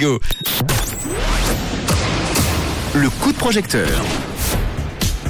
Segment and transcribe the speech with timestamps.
[0.00, 0.20] Go.
[2.94, 3.88] Le coup de projecteur.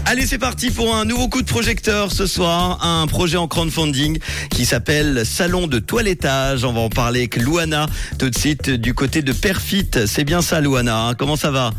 [0.04, 2.78] Allez, c'est parti pour un nouveau coup de projecteur ce soir.
[2.84, 4.18] Un projet en crowdfunding
[4.50, 6.65] qui s'appelle Salon de toilettage.
[6.65, 7.86] On va en parler avec Louana
[8.18, 9.89] tout de suite du côté de Perfit.
[10.04, 11.07] C'est bien ça, Louana.
[11.07, 11.71] hein Comment ça va?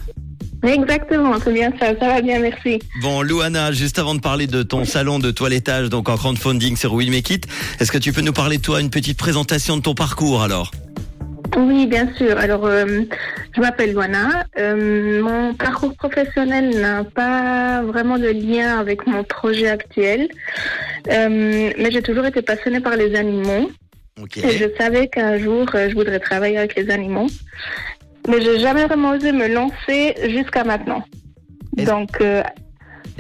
[0.64, 2.80] Exactement, c'est bien ça, ça va bien, merci.
[3.04, 6.94] Bon, Louana, juste avant de parler de ton salon de toilettage, donc en crowdfunding sur
[6.94, 7.48] Will Make It,
[7.80, 10.72] est-ce que tu peux nous parler, toi, une petite présentation de ton parcours alors?
[11.68, 12.38] Oui, bien sûr.
[12.38, 12.86] Alors, euh,
[13.56, 14.46] je m'appelle Luana.
[14.58, 20.30] Euh, mon parcours professionnel n'a pas vraiment de lien avec mon projet actuel,
[21.10, 23.72] Euh, mais j'ai toujours été passionnée par les animaux
[24.36, 27.28] et je savais qu'un jour, je voudrais travailler avec les animaux.
[28.28, 31.04] Mais j'ai jamais vraiment osé me lancer jusqu'à maintenant.
[31.78, 32.44] Donc, que-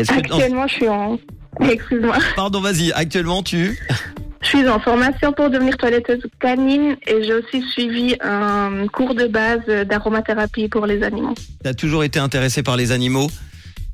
[0.07, 1.17] actuellement, je suis en...
[1.61, 2.17] Excuse-moi.
[2.35, 2.91] Pardon, vas-y.
[2.93, 3.77] Actuellement, tu
[4.49, 9.61] suis en formation pour devenir toiletteuse canine et j'ai aussi suivi un cours de base
[9.87, 11.33] d'aromathérapie pour les animaux.
[11.65, 13.29] as toujours été intéressé par les animaux?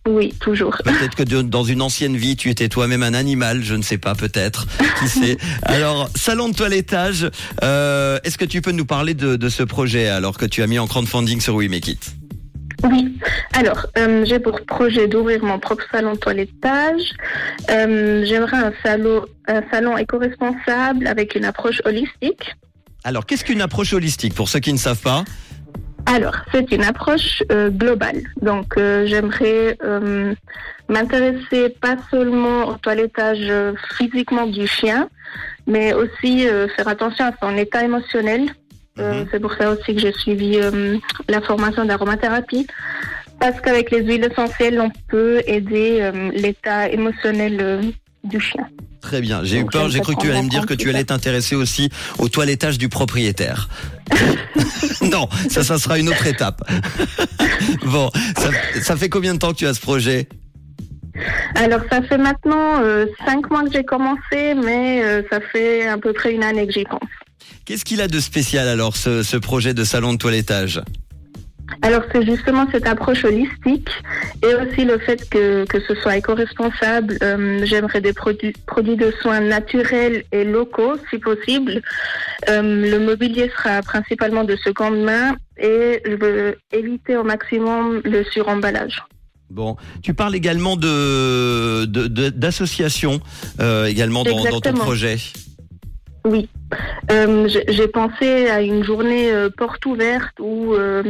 [0.07, 0.77] Oui, toujours.
[0.83, 3.97] Peut-être que de- dans une ancienne vie, tu étais toi-même un animal, je ne sais
[3.97, 4.67] pas, peut-être.
[4.99, 5.37] Qui sait?
[5.63, 7.27] Alors, salon de toilettage,
[7.63, 10.67] euh, est-ce que tu peux nous parler de, de ce projet alors que tu as
[10.67, 12.15] mis en crowdfunding sur We Make It
[12.89, 13.17] Oui.
[13.53, 17.01] Alors, euh, j'ai pour projet d'ouvrir mon propre salon toilettage.
[17.69, 22.55] Euh, J'aimerais un salon, un salon éco-responsable avec une approche holistique.
[23.03, 25.23] Alors, qu'est-ce qu'une approche holistique pour ceux qui ne savent pas?
[26.05, 28.21] Alors, c'est une approche euh, globale.
[28.41, 30.35] Donc, euh, j'aimerais euh,
[30.87, 33.51] m'intéresser pas seulement au toilettage
[33.97, 35.09] physiquement du chien,
[35.65, 38.51] mais aussi faire attention à son état émotionnel.
[38.99, 39.27] Euh, Mhm.
[39.31, 42.67] C'est pour ça aussi que j'ai suivi euh, la formation d'aromathérapie.
[43.39, 47.81] Parce qu'avec les huiles essentielles, on peut aider euh, l'état émotionnel euh,
[48.23, 48.65] du chien.
[49.01, 51.03] Très bien, j'ai eu peur, j'ai cru que tu allais me dire que tu allais
[51.03, 53.69] t'intéresser aussi au toilettage du propriétaire.
[55.01, 56.63] non, ça, ça sera une autre étape.
[57.85, 58.49] bon, ça,
[58.81, 60.27] ça fait combien de temps que tu as ce projet?
[61.55, 66.13] Alors, ça fait maintenant euh, cinq mois que j'ai commencé, mais ça fait à peu
[66.13, 66.99] près une année que j'y pense.
[67.65, 70.81] Qu'est-ce qu'il a de spécial alors, ce, ce projet de salon de toilettage?
[71.81, 73.89] Alors c'est justement cette approche holistique
[74.43, 77.17] et aussi le fait que, que ce soit éco-responsable.
[77.23, 81.81] Euh, J'aimerais des produits, produits de soins naturels et locaux si possible.
[82.49, 88.23] Euh, le mobilier sera principalement de seconde main et je veux éviter au maximum le
[88.25, 89.01] suremballage.
[89.49, 93.19] Bon, tu parles également de de- de- d'associations
[93.59, 95.17] euh, également dans, dans ton projet.
[96.25, 96.49] Oui.
[97.11, 101.03] Euh, j'ai- pensé à une journée euh, porte ouverte où euh,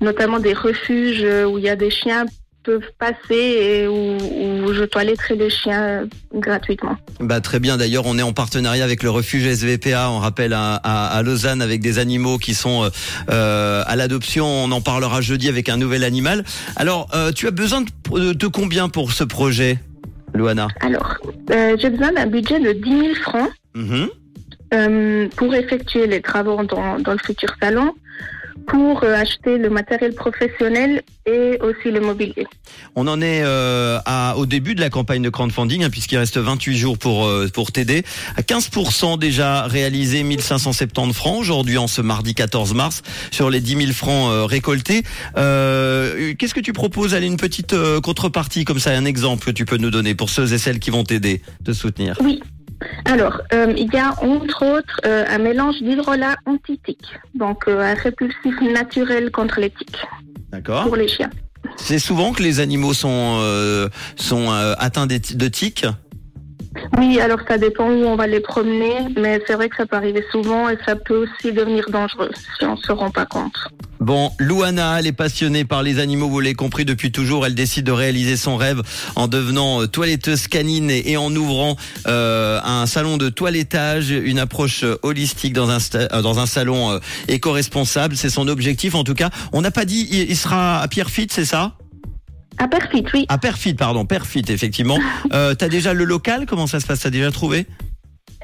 [0.00, 2.24] notamment des refuges euh, où il y a des chiens
[2.62, 6.96] peuvent passer et où, où je toiletterai les chiens gratuitement.
[7.20, 7.76] Bah très bien.
[7.76, 10.08] D'ailleurs, on est en partenariat avec le refuge SVPA.
[10.10, 12.88] On rappelle à, à- à Lausanne avec des animaux qui sont euh,
[13.30, 14.46] euh, à l'adoption.
[14.46, 16.42] On en parlera jeudi avec un nouvel animal.
[16.76, 19.78] Alors, euh, tu as besoin de, de combien pour ce projet,
[20.32, 21.16] Luana Alors,
[21.50, 24.08] euh, j'ai besoin d'un budget de 10 000 francs Mhm.
[24.74, 27.94] Euh, pour effectuer les travaux dans, dans le futur salon,
[28.66, 32.46] pour euh, acheter le matériel professionnel et aussi le mobilier.
[32.94, 36.38] On en est euh, à, au début de la campagne de crowdfunding, hein, puisqu'il reste
[36.38, 38.04] 28 jours pour euh, pour t'aider.
[38.36, 43.76] À 15% déjà réalisé, 1570 francs aujourd'hui en ce mardi 14 mars sur les 10
[43.76, 45.02] 000 francs récoltés.
[45.34, 47.14] Qu'est-ce que tu proposes?
[47.14, 50.52] Allez, une petite contrepartie comme ça, un exemple que tu peux nous donner pour ceux
[50.52, 52.16] et celles qui vont t'aider, te soutenir.
[52.22, 52.40] Oui.
[53.04, 57.00] Alors, euh, il y a entre autres euh, un mélange d'hydrolat anti-tic,
[57.34, 60.04] donc euh, un répulsif naturel contre les tiques
[60.50, 60.84] D'accord.
[60.84, 61.30] pour les chiens.
[61.76, 63.40] C'est souvent que les animaux sont
[64.16, 65.86] sont atteints de tiques?
[66.98, 69.96] Oui, alors ça dépend où on va les promener, mais c'est vrai que ça peut
[69.96, 73.56] arriver souvent et ça peut aussi devenir dangereux si on se rend pas compte.
[74.04, 77.46] Bon, Louana, elle est passionnée par les animaux, vous l'avez compris depuis toujours.
[77.46, 78.82] Elle décide de réaliser son rêve
[79.16, 84.84] en devenant euh, toiletteuse canine et, en ouvrant euh, un salon de toilettage, une approche
[84.84, 85.78] euh, holistique dans un,
[86.20, 86.98] dans un salon euh,
[87.28, 88.14] éco-responsable.
[88.14, 89.30] C'est son objectif en tout cas.
[89.54, 91.72] On n'a pas dit, il, il sera à Pierrefitte, c'est ça?
[92.58, 93.24] À Perfit, oui.
[93.28, 94.98] À Perfit, pardon, Perfit, effectivement.
[95.32, 96.44] Euh, T'as déjà le local?
[96.46, 97.00] Comment ça se passe?
[97.00, 97.66] T'as déjà trouvé?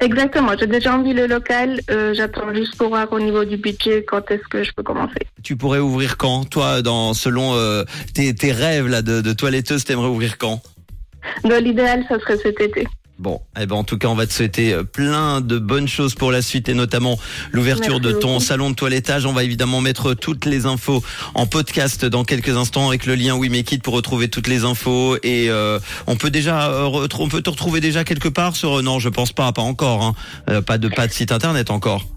[0.01, 4.03] Exactement, j'ai déjà envie le local, euh, j'attends juste pour voir au niveau du budget
[4.03, 5.19] quand est-ce que je peux commencer.
[5.43, 7.83] Tu pourrais ouvrir quand Toi, dans selon euh,
[8.15, 10.59] tes, tes rêves là de, de toiletteuse, t'aimerais ouvrir quand?
[11.43, 12.87] Dans l'idéal, ça serait cet été.
[13.21, 16.15] Bon, eh ben en tout cas, on va te souhaiter euh, plein de bonnes choses
[16.15, 17.19] pour la suite et notamment
[17.51, 19.27] l'ouverture de ton salon de toilettage.
[19.27, 21.03] On va évidemment mettre toutes les infos
[21.35, 24.63] en podcast dans quelques instants avec le lien We Make It pour retrouver toutes les
[24.63, 25.77] infos et euh,
[26.07, 29.09] on peut déjà euh, on peut te retrouver déjà quelque part sur euh, non, je
[29.09, 30.15] pense pas, pas encore hein.
[30.49, 32.07] Euh, pas de pas de site internet encore.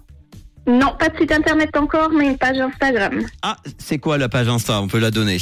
[0.65, 3.21] Non, pas de site internet encore, mais une page Instagram.
[3.43, 4.81] Ah, c'est quoi la page Insta?
[4.81, 5.37] On peut la donner.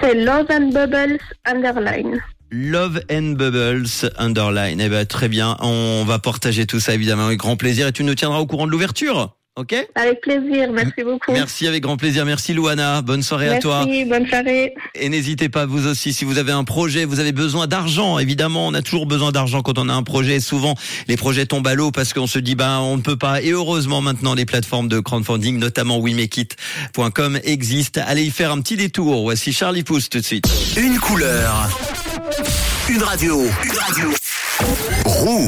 [0.00, 2.22] C'est Love and Bubbles Underline.
[2.52, 4.78] Love and Bubbles Underline.
[4.80, 5.56] Eh ben, très bien.
[5.60, 8.66] On va partager tout ça évidemment avec grand plaisir et tu nous tiendras au courant
[8.66, 9.34] de l'ouverture.
[9.56, 9.74] Ok?
[9.94, 11.32] Avec plaisir, merci beaucoup.
[11.32, 12.24] Merci avec grand plaisir.
[12.24, 13.02] Merci Louana.
[13.02, 13.84] Bonne soirée à toi.
[13.84, 14.74] Merci, bonne soirée.
[14.94, 18.18] Et n'hésitez pas vous aussi si vous avez un projet, vous avez besoin d'argent.
[18.18, 20.40] Évidemment, on a toujours besoin d'argent quand on a un projet.
[20.40, 20.74] Souvent,
[21.06, 23.42] les projets tombent à l'eau parce qu'on se dit ben on ne peut pas.
[23.42, 28.00] Et heureusement maintenant les plateformes de crowdfunding, notamment WeMakeIt.com existent.
[28.06, 29.22] Allez y faire un petit détour.
[29.22, 30.48] Voici Charlie Pouce tout de suite.
[30.78, 31.68] Une couleur.
[32.88, 33.44] Une radio.
[33.62, 34.10] Une radio.
[35.04, 35.42] Rouge.